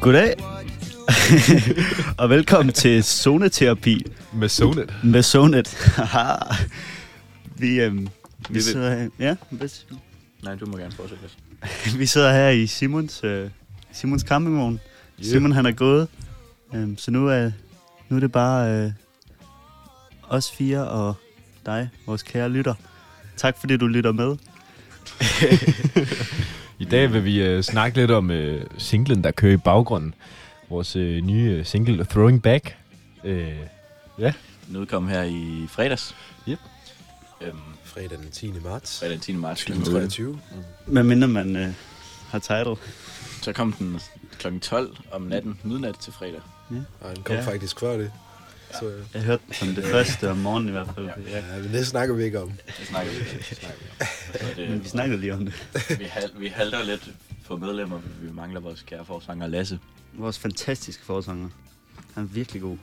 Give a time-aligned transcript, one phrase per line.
[0.00, 0.34] Goddag,
[2.18, 4.94] og velkommen til Zoneterapi Med Sonet.
[5.04, 5.68] med Zonet.
[5.96, 6.34] Haha.
[7.56, 8.08] vi, øhm,
[8.50, 9.86] vi, sidder her, ja, hvis,
[10.44, 11.24] Nej, du må gerne fortsætte.
[11.98, 13.50] Vi sidder her i Simons, øh,
[13.92, 14.72] Simons campingvogn.
[15.20, 15.30] Yeah.
[15.30, 16.08] Simon han er gået,
[16.74, 17.50] øhm, så nu er,
[18.08, 18.92] nu er det bare øh,
[20.28, 21.14] os fire og
[21.66, 22.74] dig, vores kære lytter.
[23.36, 24.36] Tak fordi du lytter med.
[26.78, 30.14] I dag vil vi øh, snakke lidt om øh, singlen, der kører i baggrunden.
[30.68, 32.76] Vores øh, nye øh, single, Throwing Back.
[33.24, 33.52] Øh,
[34.68, 36.14] Den udkom her i fredags.
[36.48, 36.58] Yep.
[37.40, 38.52] Øhm, Fredag den 10.
[38.64, 39.32] marts fredag den 10.
[39.32, 39.72] marts kl.
[39.72, 39.82] kl.
[39.90, 40.38] 23.
[40.86, 41.68] Hvad mindre man øh,
[42.30, 42.76] har title.
[43.42, 44.00] Så kom den
[44.38, 44.58] kl.
[44.58, 46.40] 12 om natten, midnat til fredag.
[47.00, 47.40] Og den kom Ja.
[47.42, 47.46] ja.
[47.52, 48.12] faktisk før det.
[48.80, 51.06] Så øh, Jeg hørte den som det første om morgenen i hvert fald.
[51.06, 51.12] Ja.
[51.36, 52.52] ja, men det snakker vi ikke om.
[52.78, 53.86] Det snakker vi, det snakker vi.
[54.00, 54.06] om.
[54.54, 55.54] Så Men vi det, snakkede lige om det.
[55.98, 57.10] vi, hal, vi halter lidt
[57.46, 58.00] på medlemmer.
[58.20, 59.78] Vi mangler vores kære forsanger Lasse.
[60.14, 61.48] Vores fantastiske forsanger.
[62.14, 62.76] Han er virkelig god.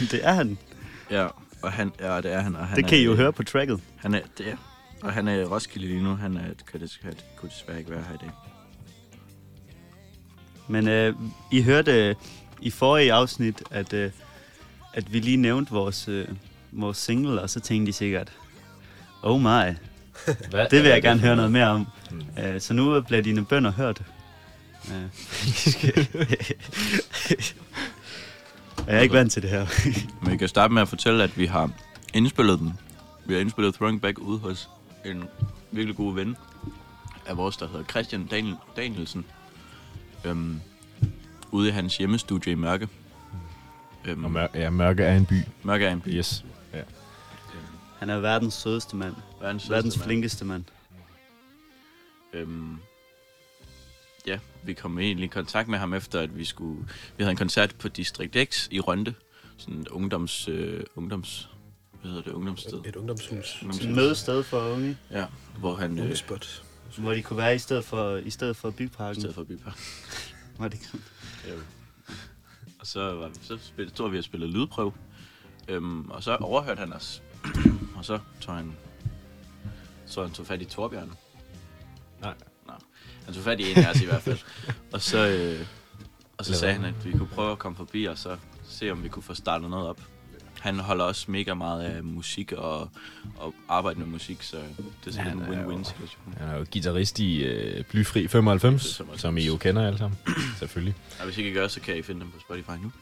[0.10, 0.58] det er han.
[1.10, 1.26] Ja,
[1.62, 2.56] og han, ja, det er han.
[2.56, 3.80] Og han Det er, kan I jo høre på tracket.
[3.96, 4.56] Han er, det er,
[5.02, 6.14] og han er i Roskilde lige nu.
[6.14, 8.30] Han er, kan, det, kan, kunne desværre ikke være her i dag.
[10.68, 11.14] Men øh,
[11.50, 12.14] I hørte øh,
[12.60, 14.10] i forrige afsnit, at, øh,
[14.94, 16.28] at vi lige nævnte vores, øh,
[16.72, 18.32] vores single, og så tænkte I sikkert,
[19.22, 19.76] oh my,
[20.50, 21.86] hvad, det vil jeg gerne høre noget mere om.
[22.10, 22.42] Mm.
[22.42, 24.02] Øh, så nu bliver dine bønder hørt.
[24.88, 24.92] Øh,
[28.86, 29.66] jeg er ikke vant til det her.
[30.22, 31.70] Men vi kan starte med at fortælle, at vi har
[32.14, 32.72] indspillet den.
[33.26, 34.68] Vi har indspillet Throwing Back ude hos
[35.04, 35.24] en
[35.70, 36.36] virkelig god ven
[37.26, 39.24] af vores, der hedder Christian Daniel, Danielsen.
[40.26, 40.60] Øhm,
[41.52, 42.88] ude i hans hjemmestudie i Mørke.
[44.04, 45.34] Øhm, Og mør- ja, Mørke er en by.
[45.62, 46.08] Mørke er en by.
[46.08, 46.44] Yes.
[47.98, 49.14] Han er verdens sødeste mand.
[49.40, 50.06] Verdens, Verdens sødeste mand.
[50.06, 50.64] flinkeste mand.
[52.32, 52.76] Øhm,
[54.26, 56.80] ja, vi kom egentlig i kontakt med ham efter, at vi skulle...
[57.16, 59.14] Vi havde en koncert på District X i Rønde.
[59.56, 60.48] Sådan et ungdoms...
[60.48, 61.48] Øh, ungdoms
[62.00, 62.32] hvad hedder det?
[62.32, 62.78] Ungdomssted.
[62.86, 63.62] Et ungdomshus.
[63.82, 65.26] Et mødested for unge, Ja,
[65.58, 65.98] hvor han...
[65.98, 66.62] Øh, Ungespot.
[66.98, 69.20] Hvor de kunne være i stedet for, i stedet for byparken.
[69.20, 69.78] stedet for Bypark.
[70.58, 70.86] Var det ikke?
[71.48, 71.62] Øh,
[72.80, 74.92] og så, var, så spil, stod vi og spillede lydprøve.
[75.68, 77.22] Øhm, og så overhørte han os.
[77.96, 78.76] og så tog han,
[80.06, 81.12] så han tog fat i Torbjørn.
[82.20, 82.34] Nej.
[82.66, 82.72] Nå,
[83.24, 84.38] han tog fat i en af os i hvert fald.
[84.92, 85.66] Og så, øh,
[86.38, 89.02] og så sagde han, at vi kunne prøve at komme forbi og så se, om
[89.02, 90.00] vi kunne få startet noget op.
[90.60, 92.90] Han holder også mega meget af musik og,
[93.36, 96.34] og arbejde med musik, så det er sådan Han en win-win situation.
[96.38, 99.20] Han er jo guitarist i øh, Blyfri 95, 95.
[99.20, 100.18] som I jo kender alle sammen.
[100.58, 100.94] Selvfølgelig.
[101.18, 102.92] Og hvis I ikke gør, så kan I finde dem på Spotify nu.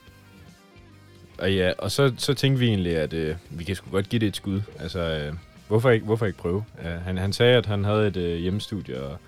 [1.38, 4.20] Og ja, og så, så tænkte vi egentlig, at øh, vi kan sgu godt give
[4.20, 4.60] det et skud.
[4.78, 5.34] Altså, øh,
[5.68, 6.64] hvorfor, ikke, hvorfor ikke prøve?
[6.78, 9.18] Uh, han, han sagde, at han havde et øh, hjemmestudie, og,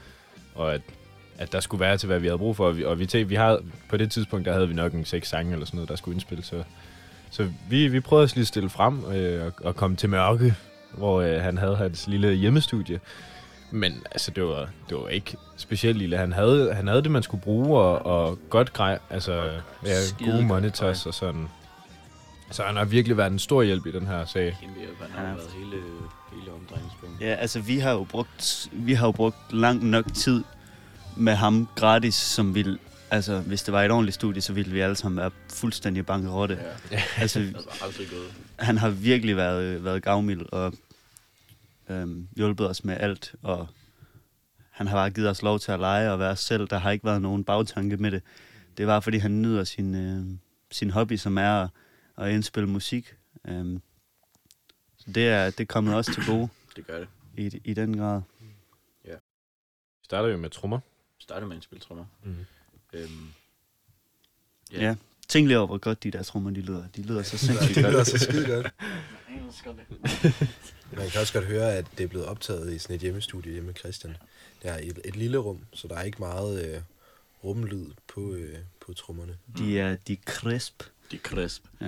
[0.54, 0.81] og at,
[1.38, 2.66] at der skulle være til, hvad vi havde brug for.
[2.66, 5.04] Og vi, og vi tænkte, vi havde, på det tidspunkt, der havde vi nok en
[5.04, 6.47] seks sange eller sådan noget, der skulle indspilles.
[6.47, 6.65] Så,
[7.31, 10.54] så vi, vi prøvede at lige stille frem øh, og, og komme til mørke,
[10.92, 13.00] hvor øh, han havde hans lille hjemmestudie.
[13.70, 16.16] Men altså, det var, det var ikke specielt lille.
[16.16, 18.98] Han havde, han havde det, man skulle bruge, og, og godt grej.
[19.10, 19.50] Altså,
[19.86, 21.48] ja, gode monitors og sådan.
[22.50, 24.56] Så han har virkelig været en stor hjælp i den her sag.
[24.60, 25.00] Kæmpe hjælp.
[25.00, 25.34] Han har Ja.
[25.34, 25.82] været hele,
[26.32, 27.26] hele omdrejningspunktet.
[27.26, 30.44] Ja, altså vi har jo brugt, vi har jo brugt lang nok tid
[31.16, 32.78] med ham gratis, som ville,
[33.11, 36.59] altså hvis det var et ordentligt studie, så ville vi alle sammen være fuldstændig bankerotte.
[36.91, 37.03] Ja.
[37.19, 38.34] Altså Altså aldrig gået.
[38.59, 40.72] han har virkelig været, været gavmild og
[41.89, 43.69] øhm, hjulpet os med alt, og
[44.71, 46.69] han har bare givet os lov til at lege og være os selv.
[46.69, 48.22] Der har ikke været nogen bagtanke med det.
[48.77, 50.27] Det var, fordi han nyder sin, øh,
[50.71, 51.69] sin hobby, som er at,
[52.19, 53.15] at indspille musik.
[53.49, 53.81] Øhm,
[54.97, 57.09] så det er, det er kommet også til gode Det gør det.
[57.37, 58.22] i, i den grad.
[59.05, 60.81] Vi starter jo med trommer.
[61.19, 62.05] Starte med en spiltrummer.
[62.25, 62.34] Mm.
[62.92, 63.28] Øhm,
[64.72, 64.80] Ja.
[64.82, 64.94] ja.
[65.28, 66.84] Tænk lige over, hvor godt de der trommer, de lyder.
[66.97, 68.06] De lyder så sindssygt det lyder godt.
[68.06, 68.66] så skide godt.
[70.97, 73.66] Man kan også godt høre, at det er blevet optaget i sådan et hjemmestudie hjemme
[73.66, 74.16] med Christian.
[74.62, 76.80] Det er et, et lille rum, så der er ikke meget øh,
[77.44, 79.36] rumlyd på, øh, på trommerne.
[79.59, 80.82] De er, de er crisp.
[81.10, 81.65] de er crisp.
[81.80, 81.86] Ja.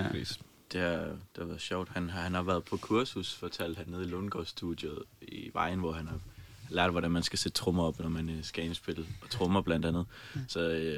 [0.73, 1.89] Det har, det har været sjovt.
[1.89, 5.93] Han, har- han har været på kursus, fortalt han nede i Lundgaard-studiet i vejen, hvor
[5.93, 6.21] han har
[6.69, 9.07] lært, hvordan man skal sætte trommer op, når man øh, skal indspille.
[9.23, 10.07] Og trommer blandt andet.
[10.49, 10.95] Så øh,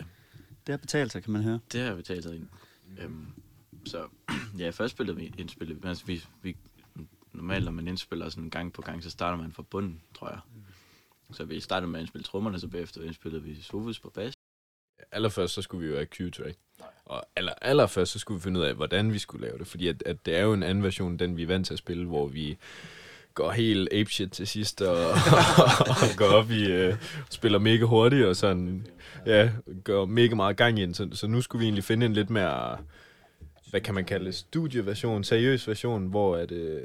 [0.66, 1.60] Det har betalt sig, kan man høre.
[1.72, 2.48] det har vi talt ind.
[2.98, 3.26] Øhm,
[3.86, 4.06] så
[4.58, 5.82] ja, først spillede vi indspillet.
[5.82, 6.56] vi- Altså, vi, vi,
[7.32, 10.38] normalt, når man indspiller sådan gang på gang, så starter man fra bunden, tror jeg.
[11.32, 14.32] Så vi startede med at indspille trommerne, så bagefter indspillede vi Sofus på bas.
[15.12, 16.58] Allerførst så skulle vi jo have Q-track.
[17.04, 19.66] Og aller, allerførst så skulle vi finde ud af, hvordan vi skulle lave det.
[19.66, 21.78] Fordi at, at det er jo en anden version, den vi er vant til at
[21.78, 22.58] spille, hvor vi
[23.40, 24.96] går helt apeshit til sidst, og,
[25.90, 26.94] og går op i, øh,
[27.30, 28.86] spiller mega hurtigt, og sådan,
[29.26, 29.50] ja,
[29.84, 30.94] går mega meget gang i den.
[30.94, 32.76] Så, så nu skulle vi egentlig finde en lidt mere,
[33.70, 36.80] hvad kan man kalde studieversion, seriøs version, hvor at, øh,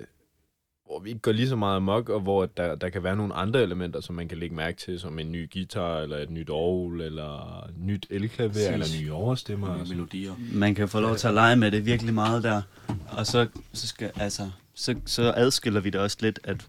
[0.86, 3.34] hvor vi ikke går lige så meget amok, og hvor der, der kan være nogle
[3.34, 6.50] andre elementer, som man kan lægge mærke til, som en ny guitar, eller et nyt
[6.50, 8.68] orgel, eller nyt elklaver, Præcis.
[8.68, 9.68] eller nye overstemmer.
[9.68, 10.34] og Nye melodier.
[10.54, 12.62] Man kan få lov til at lege med det virkelig meget der.
[13.08, 16.68] Og så, så, skal, altså, så, så adskiller vi det også lidt, at,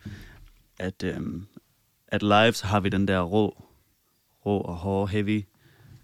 [0.79, 1.47] at, øhm,
[2.09, 3.65] at live, så har vi den der rå,
[4.47, 5.45] rå og hårde, heavy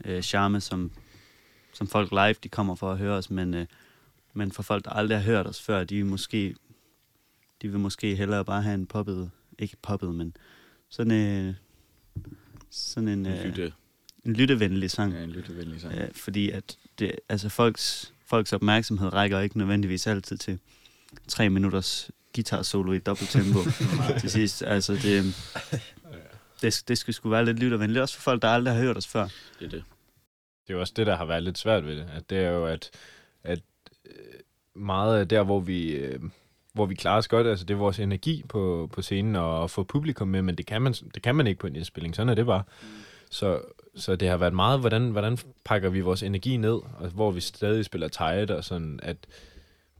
[0.05, 0.91] øh, charme, som,
[1.73, 3.67] som folk live, de kommer for at høre os, men, øh,
[4.33, 6.55] men for folk, der aldrig har hørt os før, de måske,
[7.63, 10.37] de vil måske hellere bare have en poppet, ikke poppet, men
[10.89, 11.55] sådan, øh,
[12.71, 13.73] sådan en, øh, lytte,
[14.25, 15.13] en lyttevenlig sang.
[15.13, 15.95] ja, en lyttevenlig sang.
[15.95, 20.59] Ja, fordi at det, altså folks, folks opmærksomhed rækker ikke nødvendigvis altid til
[21.29, 23.59] tre minutters guitar solo i dobbelt tempo
[24.21, 24.63] til sidst.
[24.63, 25.35] Altså det,
[26.63, 29.07] det, det skal sgu være lidt lyttervenligt, også for folk, der aldrig har hørt os
[29.07, 29.29] før.
[29.59, 29.85] Det er det.
[30.67, 32.09] Det er jo også det, der har været lidt svært ved det.
[32.15, 32.91] At det er jo, at,
[33.45, 33.61] at
[34.07, 34.13] øh,
[34.83, 36.21] meget af der, hvor vi, øh,
[36.73, 39.71] hvor vi klarer os godt, altså det er vores energi på, på scenen og at
[39.71, 42.17] få publikum med, men det kan man, det kan man ikke på en indspilling.
[42.17, 42.63] Sådan er det bare.
[43.31, 43.61] Så,
[43.97, 47.41] så det har været meget, hvordan, hvordan pakker vi vores energi ned, og hvor vi
[47.41, 49.17] stadig spiller tight, og sådan, at,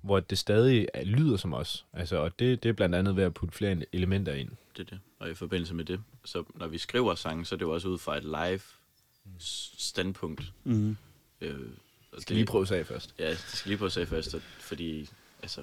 [0.03, 1.85] hvor det stadig er, lyder som os.
[1.93, 4.51] Altså, og det, det er blandt andet ved at putte flere elementer ind.
[4.77, 5.01] det er det.
[5.19, 7.89] Og i forbindelse med det, så når vi skriver sange, så er det jo også
[7.89, 8.61] ud fra et live
[9.79, 10.53] standpunkt.
[10.65, 10.97] Mm.
[11.41, 11.61] Øh,
[12.13, 13.15] og Skal lige prøve sig først.
[13.19, 15.09] Ja, det skal lige prøve sige først, fordi
[15.43, 15.63] altså,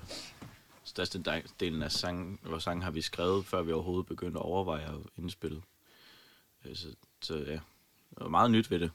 [0.83, 1.23] største
[1.59, 4.99] delen af sang, vores sang har vi skrevet, før vi overhovedet begyndte at overveje at
[5.17, 5.61] indspille.
[6.65, 6.87] Øh, Så,
[7.21, 7.61] så ja, det
[8.17, 8.91] var meget nyt ved det.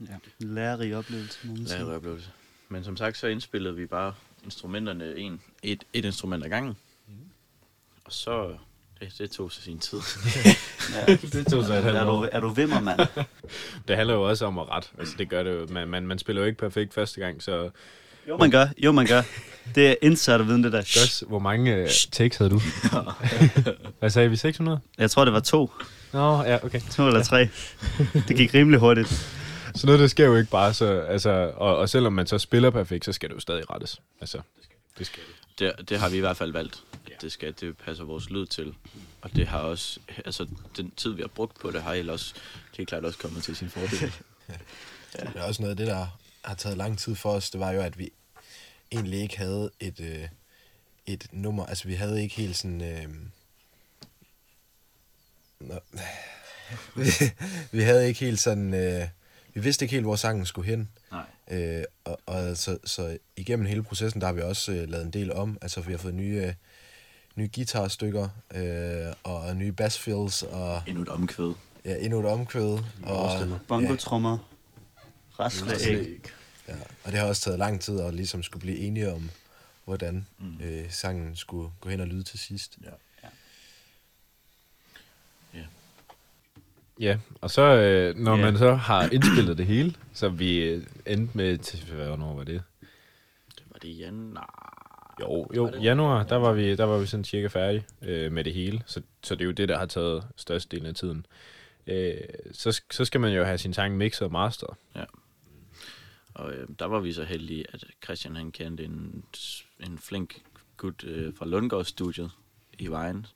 [0.00, 0.18] Ja.
[0.38, 1.38] Lærerig oplevelse.
[1.70, 2.30] Ja, oplevelse.
[2.68, 4.14] Men som sagt, så indspillede vi bare
[4.46, 6.76] instrumenterne en, et, et instrument ad gangen.
[8.04, 8.56] Og så,
[9.00, 9.98] det, det tog sig sin tid.
[11.08, 11.16] Ja.
[11.16, 13.00] Det tog sig et halvt er, du, er du vimmer, mand?
[13.88, 14.90] Det handler jo også om at ret.
[14.98, 15.66] Altså, det gør det jo.
[15.70, 17.70] Man, man, man spiller jo ikke perfekt første gang, så
[18.28, 18.66] Jo, man gør.
[18.78, 19.22] Jo, man gør.
[19.74, 20.78] Det er insiderviden, det der.
[20.78, 22.60] Josh, hvor mange uh, takes havde du?
[23.98, 24.36] Hvad sagde vi?
[24.36, 24.80] 600?
[24.98, 25.70] Jeg tror, det var to.
[26.12, 26.80] Nå, ja, okay.
[26.90, 27.48] To eller tre.
[28.28, 29.28] Det gik rimelig hurtigt.
[29.76, 32.70] Så noget, det sker jo ikke bare, så, altså, og, og selvom man så spiller
[32.70, 34.00] perfekt, så skal det jo stadig rettes.
[34.20, 34.40] Altså,
[34.98, 35.36] det skal det.
[35.58, 36.82] Det, det har vi i hvert fald valgt.
[37.06, 38.74] At det skal, det passer vores lyd til.
[39.22, 40.46] Og det har også, altså
[40.76, 42.34] den tid, vi har brugt på det, har ellers
[42.76, 44.12] helt klart også kommet til sin fordel.
[45.12, 46.06] Det er også noget af det, der
[46.44, 47.50] har taget lang tid for os.
[47.50, 48.12] Det var jo, at vi
[48.92, 50.28] egentlig ikke havde et, øh,
[51.06, 51.66] et nummer.
[51.66, 52.82] Altså, vi havde ikke helt sådan...
[52.82, 53.08] Øh,
[55.60, 55.74] nå,
[56.96, 57.06] vi,
[57.78, 58.74] vi havde ikke helt sådan...
[58.74, 59.08] Øh,
[59.56, 60.88] vi vidste ikke helt, hvor sangen skulle hen.
[61.12, 61.24] Nej.
[61.50, 65.12] Øh, og, og så, så igennem hele processen, der har vi også øh, lavet en
[65.12, 65.58] del om.
[65.62, 66.52] Altså, vi har fået nye, øh,
[67.36, 71.52] nye guitarstykker, øh, og nye bassfills, og Endnu et omkvæd.
[71.84, 72.78] ja, endnu et omkvæd.
[73.02, 74.38] Og, Bongo-trommer.
[75.40, 76.22] Rasleæg.
[76.68, 76.74] Ja,
[77.04, 79.30] og det har også taget lang tid at ligesom skulle blive enige om,
[79.84, 80.60] hvordan mm.
[80.64, 82.78] øh, sangen skulle gå hen og lyde til sidst.
[82.84, 82.90] Ja.
[87.00, 88.42] Ja, og så, øh, når Ja.
[88.44, 92.62] man så har indspillet det hele, så vi øh, endte med, til, hvornår var det?
[93.56, 94.72] Det var det i januar.
[95.20, 98.54] Jo, jo, januar, der var vi, der var vi sådan cirka færdige øh, med det
[98.54, 98.82] hele.
[98.86, 101.26] Så, så det er jo det, der har taget størstedelen af tiden.
[101.86, 102.14] Øh,
[102.52, 104.76] så, så skal man jo have sin sang mixet og master.
[106.34, 109.24] Og øh, der var vi så heldige, at Christian han kendte en,
[109.86, 110.42] en flink
[110.76, 112.30] gut øh, fra Lundgaard-studiet
[112.78, 113.26] i Vejen,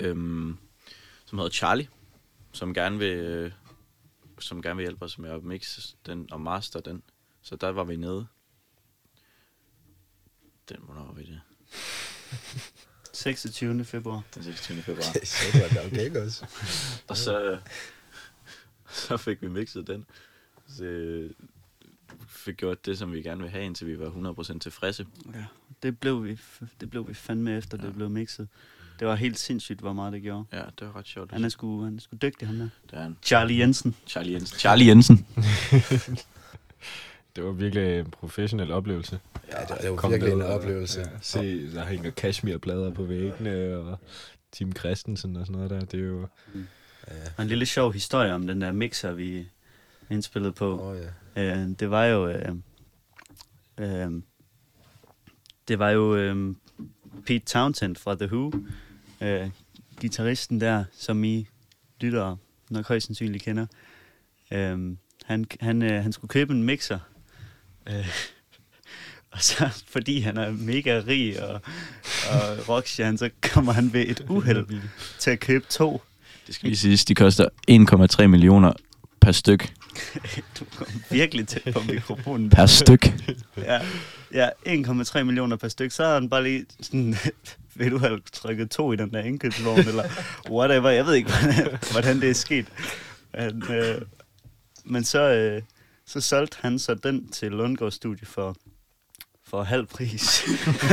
[0.00, 0.56] øhm,
[1.26, 1.88] som hedder Charlie,
[2.52, 3.52] som gerne vil, øh,
[4.38, 7.02] som gerne vil hjælpe os med at mixe den og master den.
[7.42, 8.26] Så der var vi nede.
[10.68, 11.40] Den, hvornår var vi det?
[13.12, 13.84] 26.
[13.84, 14.22] februar.
[14.34, 14.82] Den 26.
[14.82, 15.02] februar.
[15.24, 16.46] Så var det okay også.
[17.08, 17.58] Og så,
[18.90, 20.06] så fik vi mixet den.
[20.68, 21.30] Så øh,
[22.28, 25.06] fik gjort det, som vi gerne vil have, indtil vi var 100% tilfredse.
[25.34, 25.44] Ja,
[25.82, 26.38] det blev vi,
[26.80, 27.78] det blev vi fandme efter.
[27.80, 27.86] Ja.
[27.86, 28.48] det blev mixet.
[29.00, 30.44] Det var helt sindssygt, hvor meget det gjorde.
[30.52, 31.32] Ja, det var ret sjovt.
[31.32, 32.68] Han er sgu, han er sgu dygtig, han der.
[32.90, 33.16] Det er han.
[33.22, 33.96] Charlie Jensen.
[34.06, 34.58] Charlie Jensen.
[34.58, 35.26] Charlie Jensen.
[37.36, 39.20] Det var virkelig en professionel oplevelse.
[39.52, 41.00] Ja, det, det var Kom virkelig en ned og- oplevelse.
[41.00, 43.98] Ja, se, der hænger cashmere-plader på væggene, og
[44.52, 45.80] Tim Christensen og sådan noget der.
[45.80, 46.28] Det er jo...
[47.36, 49.46] Og en lille sjov historie om den der mixer, vi
[50.10, 50.80] indspillede på.
[50.90, 50.96] Åh,
[51.36, 51.42] ja.
[51.60, 52.28] Øh, det var jo...
[52.28, 52.48] Øh,
[53.78, 54.10] øh,
[55.68, 56.54] det var jo øh,
[57.26, 58.52] Pete Townsend fra The Who,
[59.20, 59.50] øh,
[60.00, 61.46] gitarristen der, som I
[62.00, 62.36] lytter
[62.70, 63.66] nok højst sandsynligt kender.
[64.50, 66.98] Øh, han, han, øh, han skulle købe en mixer.
[67.88, 68.08] Øh,
[69.32, 71.60] og så, fordi han er mega rig og
[72.68, 74.66] og han, så kommer han ved et uheld
[75.18, 76.02] til at købe to.
[76.46, 77.48] Det skal lige siges, de koster
[78.20, 78.72] 1,3 millioner
[79.20, 79.72] per styk.
[80.58, 82.50] Du kom virkelig tæt på mikrofonen.
[82.50, 83.12] Per styk.
[83.56, 83.80] Ja,
[84.34, 85.94] ja 1,3 millioner per stykke.
[85.94, 87.16] Så har han bare lige sådan,
[87.80, 90.04] ved du have trykket to i den der indkøbsvogn, eller
[90.50, 90.90] whatever.
[90.90, 92.66] Jeg ved ikke, hvordan, hvordan det er sket.
[93.34, 94.02] Men, øh,
[94.84, 95.62] men så, øh,
[96.06, 98.56] så solgte han så den til Lundgaard Studie for,
[99.44, 100.42] for halv pris.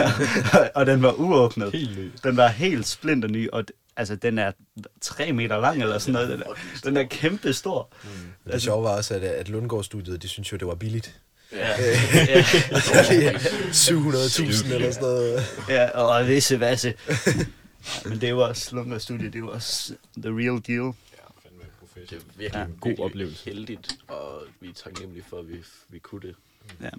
[0.75, 1.71] og den var uåbnet.
[1.71, 2.11] Helt ny.
[2.23, 3.63] Den var helt splinter ny, og
[3.97, 4.51] altså, den er
[5.01, 6.29] tre meter lang eller sådan noget.
[6.29, 6.53] Den er,
[6.83, 7.89] den er kæmpe stor.
[8.43, 11.21] Men det sjove var også, at, at Lundgaard-studiet, de synes jo, det var billigt.
[11.51, 12.41] Ja, ja.
[13.87, 15.43] 700.000 eller sådan noget.
[15.69, 16.93] ja og visse vasse.
[18.05, 20.93] Men det er jo også Lundgaard Studie, det jo også the real deal.
[22.09, 22.65] Det er virkelig Ja.
[22.65, 23.45] en God oplevelse.
[23.45, 25.57] heldigt, og vi er taknemmelige for, at vi,
[25.89, 26.35] vi kunne det.
[26.81, 26.89] Ja.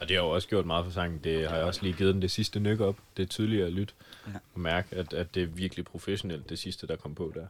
[0.00, 1.20] Og det har jo også gjort meget for sangen.
[1.24, 2.96] Det har jeg også lige givet den det sidste nyk op.
[3.16, 3.94] Det er tydeligt at lytte
[4.26, 4.32] Ja.
[4.54, 7.46] og mærke, at, at det er virkelig professionelt, det sidste, der kom på der.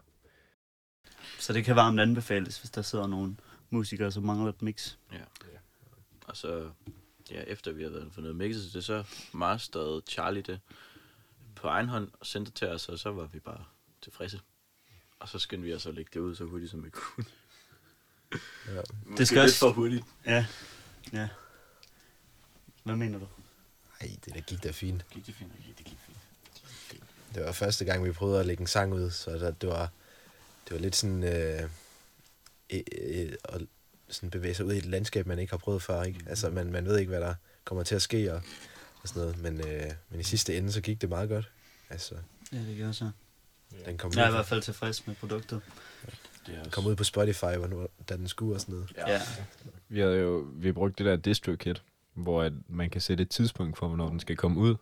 [1.38, 3.37] Så det kan varmt anbefales, hvis der sidder nogle
[3.70, 4.92] musikere, som mangler et mix.
[5.12, 5.16] Ja.
[6.30, 6.70] Og så,
[7.30, 10.60] ja, efter vi har været for noget mixet, det så masterede Charlie det
[11.56, 13.64] på egen hånd og sendte det til os, og så var vi bare
[14.02, 14.40] tilfredse.
[15.18, 17.26] Og så skyndte vi os at lægge det ud så hurtigt, som vi kunne.
[18.68, 18.80] Ja.
[19.16, 20.04] Det skal også- for hurtigt.
[20.26, 20.46] Ja.
[21.12, 21.28] Ja.
[22.84, 23.26] Hvad mener du?
[24.00, 25.04] Ej, det der gik da fint.
[25.10, 25.52] Gik det fint?
[25.78, 27.02] Det gik fint.
[27.34, 29.90] Det var første gang, vi prøvede at lægge en sang ud, så der, det var,
[30.64, 31.22] det var lidt sådan...
[31.22, 31.70] Øh,
[32.70, 33.62] øh, øh, at
[34.11, 36.02] sådan bevæge sig ud i et landskab, man ikke har prøvet før.
[36.02, 36.21] Ikke?
[36.26, 38.43] Altså, man, man ved ikke, hvad der kommer til at ske og,
[39.02, 39.43] og sådan noget.
[39.43, 41.50] Men, øh, men i sidste ende, så gik det meget godt.
[41.90, 42.14] Altså,
[42.52, 43.11] Ja, det gør så.
[43.87, 45.61] den kom, Jeg er i hvert fald tilfreds med produktet.
[46.47, 48.93] Det er kom ud på Spotify, hvornår, da den skulle og sådan noget.
[48.97, 49.12] Ja.
[49.12, 49.21] Ja.
[49.88, 51.83] Vi havde jo vi brugte det der distro kit,
[52.14, 54.75] hvor at man kan sætte et tidspunkt for, hvornår den skal komme ud.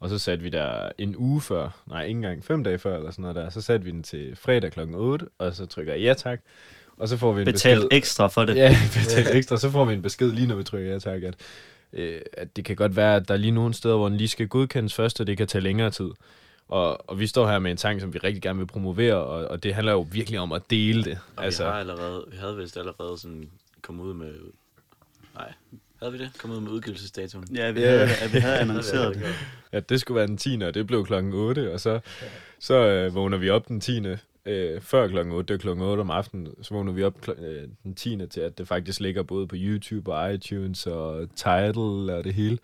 [0.00, 3.10] Og så satte vi der en uge før, nej ikke engang, fem dage før eller
[3.10, 4.80] sådan noget der, så satte vi den til fredag kl.
[4.94, 6.40] 8, og så trykker jeg ja tak,
[6.96, 7.88] og så får vi en Betalt besked.
[7.96, 8.56] ekstra for det.
[8.56, 11.34] Ja, betalt ekstra, så får vi en besked lige når vi trykker ja tak, at,
[11.92, 14.28] øh, at det kan godt være, at der er lige nogle steder, hvor den lige
[14.28, 16.10] skal godkendes først, og det kan tage længere tid.
[16.68, 19.46] Og, og vi står her med en sang, som vi rigtig gerne vil promovere, og,
[19.48, 21.18] og det handler jo virkelig om at dele det.
[21.36, 23.50] Og altså, vi, har allerede, vi havde vist allerede sådan
[23.82, 24.32] kommet ud med...
[25.34, 25.52] Nej,
[26.02, 26.30] havde vi det?
[26.38, 27.44] Kommet ud med udgivelsesdatoen?
[27.54, 27.86] Ja, vi Ja.
[27.90, 29.22] havde, ja, vi havde annonceret det.
[29.72, 30.60] at det skulle være den 10.
[30.66, 32.00] og det blev klokken 8, og så,
[32.58, 34.00] så øh, vågner vi op den 10.
[34.46, 37.42] Øh, før klokken 8, det er klokken 8 om aftenen, så vågner vi op kl-
[37.44, 38.26] øh, den 10.
[38.26, 41.78] til, at det faktisk ligger både på YouTube og iTunes og Tidal
[42.10, 42.58] og det hele.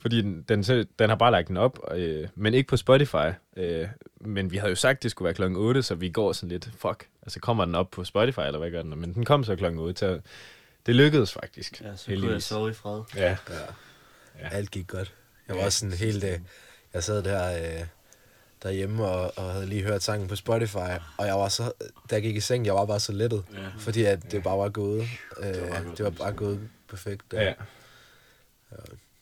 [0.00, 0.62] Fordi den, den,
[0.98, 3.26] den har bare lagt den op, øh, men ikke på Spotify.
[3.56, 3.88] Øh,
[4.20, 6.48] men vi havde jo sagt, at det skulle være klokken 8, så vi går sådan
[6.48, 9.00] lidt, fuck, altså kommer den op på Spotify, eller hvad gør den?
[9.00, 10.20] Men den kom så klokken 8, så
[10.86, 11.80] det lykkedes faktisk.
[11.80, 13.00] Ja, så kunne jeg sove i fred.
[13.16, 13.36] Ja,
[14.40, 14.48] Ja.
[14.48, 15.14] Alt gik godt.
[15.48, 16.24] Jeg var også sådan helt...
[16.24, 16.38] Øh,
[16.94, 17.86] jeg sad der øh,
[18.62, 21.72] derhjemme og, og havde lige hørt sangen på Spotify, og jeg var så...
[22.10, 23.68] Da jeg gik i seng, jeg var bare så lettet, Ja.
[23.78, 25.08] fordi at det bare var gået.
[25.40, 27.32] Øh, var det, bare var gået det var bare gået perfekt.
[27.32, 27.54] Ja.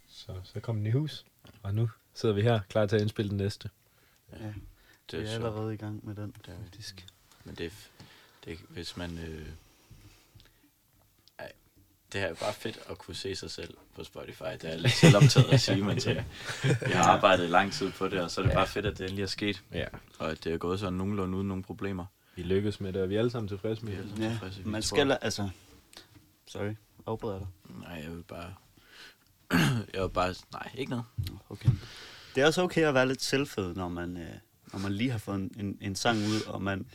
[0.08, 1.24] Så, så kom den i hus,
[1.62, 3.70] og nu sidder vi her, klar til at indspille den næste.
[4.32, 4.54] Ja, Det
[5.10, 6.62] vi er er så, allerede i gang med den, Det er vi.
[6.64, 7.06] faktisk.
[7.44, 7.70] men det, er
[8.44, 9.18] det er, hvis man...
[9.18, 9.46] Øh,
[12.16, 14.42] det er bare fedt at kunne se sig selv på Spotify.
[14.42, 16.24] Det er lidt selvoptaget at sige, men så, jeg
[16.98, 19.22] har arbejdet lang tid på det, og så er det bare fedt, at det endelig
[19.22, 19.84] er sket, Ja.
[20.18, 22.04] og at det er gået sådan nogenlunde uden nogen problemer.
[22.36, 24.12] Vi lykkes med det, og vi er alle sammen tilfredse med det.
[24.18, 24.60] Ja, tilfredse.
[24.64, 25.48] Man tror- skal, la- altså...
[26.48, 26.74] Sorry,
[27.06, 27.76] afbryder jeg dig.
[27.88, 28.54] Nej, jeg vil bare...
[29.94, 30.34] jeg vil bare...
[30.52, 31.04] Nej, ikke noget.
[31.50, 31.70] Okay.
[32.34, 34.26] Det er også okay at være lidt selvfed, når man, øh,
[34.72, 36.86] når man lige har fået en, en, en sang ud, og man,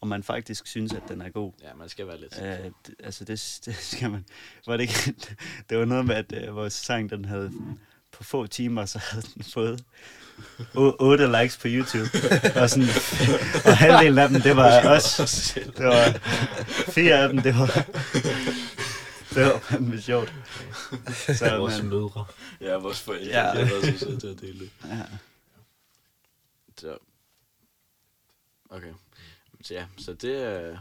[0.00, 1.52] og man faktisk synes, at den er god.
[1.62, 2.38] Ja, man skal være lidt...
[2.42, 4.24] Øh, det, altså, det, det skal man...
[4.66, 5.14] Var det, ikke,
[5.70, 7.52] det var noget med, at øh, vores sang, den havde
[8.12, 9.84] på få timer, så havde den fået
[10.74, 12.08] 8 likes på YouTube.
[12.60, 12.88] Og, sådan,
[13.66, 15.16] og halvdelen af dem, det var os.
[15.54, 16.12] Det var
[16.92, 17.66] fire af dem, det var...
[19.34, 20.34] Det var fandme sjovt.
[21.36, 22.24] Så, Vores men, mødre.
[22.60, 23.60] Ja, vores forældre, Ja.
[23.60, 24.70] de har været så søde til at dele det.
[24.84, 25.02] ja.
[26.78, 26.98] Så.
[28.70, 28.92] Okay.
[29.62, 30.78] Så ja, så det er...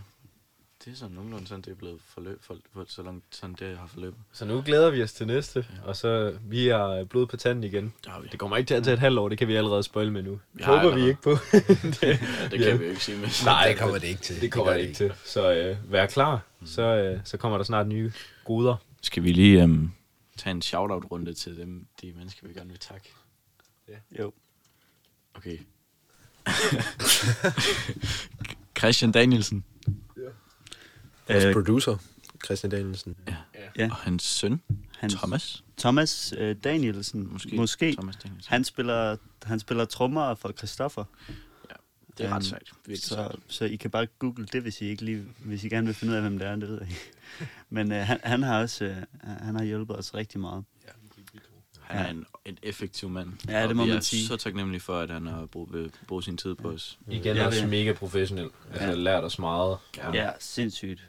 [0.85, 3.77] Det er sådan nogenlunde sådan, det er blevet forløb, for, for, så langt sådan det
[3.77, 4.19] har forløbet.
[4.31, 7.93] Så nu glæder vi os til næste, og så vi er blod på tanden igen.
[8.03, 8.27] Det vi.
[8.31, 10.23] Det kommer ikke til at tage et halvt år, det kan vi allerede spoil med
[10.23, 10.39] nu.
[10.61, 11.29] Har Håber vi ikke på.
[11.31, 12.17] det, Ja,
[12.51, 13.45] det kan vi jo ikke sige med.
[13.45, 14.41] Nej, det kommer det ikke til.
[14.41, 15.13] det kommer gør det ikke til.
[15.25, 18.11] Så øh, vær klar, så, øh, så kommer der snart nye
[18.45, 18.75] goder.
[19.01, 19.93] Skal vi lige um,
[20.37, 23.13] tage en shout-out-runde til dem, de mennesker, vi gerne vil takke?
[24.19, 24.31] Jo.
[25.35, 25.57] Okay.
[28.79, 29.63] Christian Danielsen
[31.29, 31.97] Vores Øh, producer,
[32.45, 33.15] Christian Danielsen.
[33.27, 33.35] ja.
[33.77, 33.89] Ja.
[33.91, 34.61] og hans søn,
[34.97, 35.63] hans, Thomas.
[35.77, 37.55] Thomas øh, Danielsen, Måske.
[37.55, 37.93] måske.
[37.93, 38.49] Thomas Danielsen.
[38.49, 41.03] Han spiller, han spiller trommer for Christoffer.
[42.17, 42.71] Det er ret Øhm, sejt.
[42.85, 43.35] Virkelig Så, sejt.
[43.47, 46.11] så I kan bare google det, hvis I ikke lige, hvis I gerne vil finde
[46.11, 47.11] ud af, hvem det er, det ved jeg ikke.
[47.69, 50.63] Men øh, han, han har også, øh, han har hjulpet os rigtig meget.
[51.89, 53.33] Han er en, en effektiv mand.
[53.47, 54.27] Ja, det og må vi man er sige.
[54.27, 56.99] så taknemmelige for, at han har brugt, vil bruge sin tid på os.
[57.11, 58.49] Igen Ja, også det- mega professionel.
[58.69, 58.89] Altså, Ja.
[58.89, 58.95] ja.
[58.95, 59.77] lært os meget.
[59.97, 60.11] Ja.
[60.13, 61.03] Ja, sindssygt.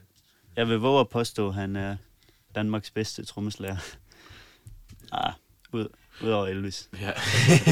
[0.56, 1.96] Jeg vil våge at påstå, at han er
[2.54, 3.76] Danmarks bedste trommeslager.
[5.12, 5.32] Ah,
[5.72, 5.88] ud,
[6.24, 6.88] udover Elvis.
[7.00, 7.12] Ja.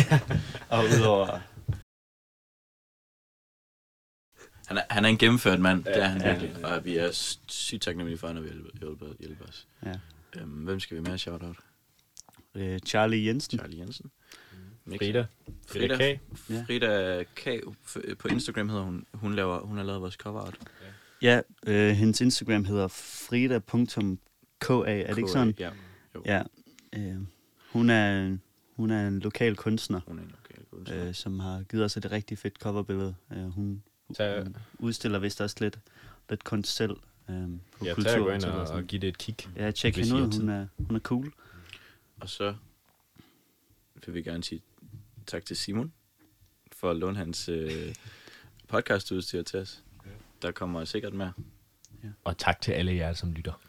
[0.79, 1.41] Og udover...
[4.67, 6.39] Han er, han er en gennemført mand, Ja, det er han ja.
[6.39, 6.65] virkelig.
[6.65, 7.11] Og vi er
[7.49, 9.67] sygt taknemmelige for, at han har hjulpet, hjulpet, hjulpet os.
[9.85, 9.95] Ja.
[10.37, 11.57] Øhm, hvem skal vi mere shout-out?
[12.59, 13.59] Øh, Charlie Jensen.
[13.59, 14.11] Charlie Jensen.
[14.99, 15.25] Frida.
[15.67, 16.01] Frida K.
[16.51, 16.65] Ja.
[16.67, 17.49] Frida K.
[17.87, 19.05] f- På Instagram hedder hun.
[19.15, 20.59] Hun, laver, hun har lavet vores cover art.
[21.23, 25.55] Ja, øh, hendes Instagram hedder frida.ka, er det ikke sådan?
[25.59, 25.71] Ja,
[26.25, 26.43] Ja.
[26.97, 27.17] Øh,
[27.73, 28.37] hun, er,
[28.77, 31.09] hun er en lokal kunstner, hun er en lokal kunstner.
[31.09, 33.15] øh, som har givet os et rigtig fedt coverbillede.
[33.33, 33.83] Øh, hun,
[34.17, 35.79] Tag, hun udstiller vist også lidt,
[36.31, 36.97] lidt kunst selv
[37.31, 37.37] øh,
[37.79, 39.37] på ja, tag og og, og give det et kig.
[39.57, 40.41] Ja, tjek hende ud.
[40.41, 41.33] Hun er, hun er cool.
[42.21, 42.55] Og så
[44.07, 44.63] vil vi gerne sige
[45.27, 45.93] tak til Simon
[46.73, 47.95] for at låne hans øh,
[48.69, 49.83] podcastudstyr til os.
[50.43, 51.33] Der kommer sikkert mere.
[52.25, 53.61] Og tak til alle jer, som lytter.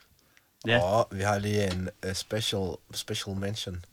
[0.68, 0.84] Ja.
[0.84, 3.86] Og vi har lige en uh, special, special mention.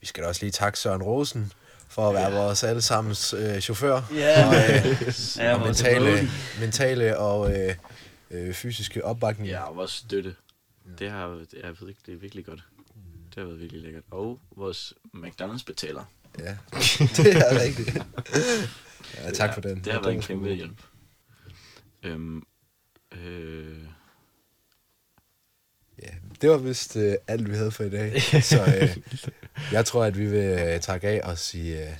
[0.00, 1.52] Vi skal da også lige takke Søren Rosen
[1.88, 4.02] for at være vores allesammens øh, chauffør.
[4.14, 4.86] Ja, Og, øh,
[5.36, 7.74] ja og vores mentale, mentale og øh,
[8.30, 9.48] øh, fysiske opbakning.
[9.48, 10.36] Ja, og vores støtte.
[10.98, 12.64] Det har det er, virkelig, det er virkelig godt.
[13.38, 14.02] Det har været virkelig lækkert.
[14.10, 16.04] Og vores McDonald's betaler.
[16.38, 16.56] ja.
[17.16, 17.98] det er rigtigt.
[19.14, 19.84] Ja, tak for den.
[19.84, 20.82] Det har været en kæmpe hjælp.
[22.02, 22.42] Øhm,
[23.12, 23.76] øh,
[26.02, 26.08] Ja,
[26.40, 28.22] det var vist øh, alt, vi havde for i dag.
[28.50, 28.96] Så øh,
[29.72, 31.94] jeg tror, at vi vil øh, takke af og sige, øh,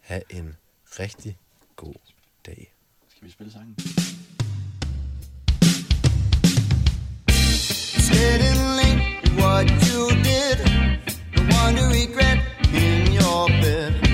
[0.00, 0.56] have en
[1.00, 1.38] rigtig
[1.76, 1.94] god
[2.46, 2.74] dag.
[3.16, 3.76] skal vi spille sangen?
[7.30, 9.00] It's getting late,
[9.42, 10.15] what you
[11.66, 12.38] one to regret
[12.72, 14.05] in your bed.